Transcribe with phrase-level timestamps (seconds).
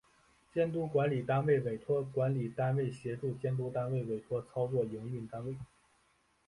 [0.51, 5.55] 监督管理单位委托管理单位协助监督单位委托操作营运单位